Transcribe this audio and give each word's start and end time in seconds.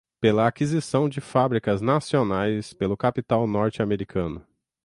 pela 0.19 0.47
aquisição 0.47 1.07
de 1.07 1.21
fábricas 1.21 1.79
nacionais 1.79 2.73
pelo 2.73 2.97
capital 2.97 3.45
norte-americano 3.45 4.43